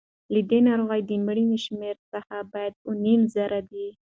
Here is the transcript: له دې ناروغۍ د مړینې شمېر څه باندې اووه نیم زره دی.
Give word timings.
له 0.33 0.39
دې 0.49 0.59
ناروغۍ 0.67 1.01
د 1.05 1.11
مړینې 1.25 1.57
شمېر 1.65 1.95
څه 2.09 2.19
باندې 2.51 2.77
اووه 2.85 2.95
نیم 3.03 3.21
زره 3.35 3.59
دی. 3.71 3.87